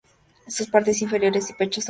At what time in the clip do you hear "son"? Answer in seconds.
1.55-1.69